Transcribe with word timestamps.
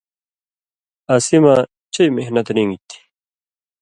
اسی 1.13 1.37
مہ 1.43 1.53
چئ 1.93 2.07
محنت 2.15 2.47
رِن٘گیۡ 2.55 2.81
تھی۔ 2.87 2.99